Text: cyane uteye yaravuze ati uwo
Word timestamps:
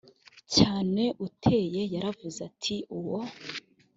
cyane 0.55 1.03
uteye 1.27 1.81
yaravuze 1.93 2.39
ati 2.49 2.75
uwo 2.97 3.19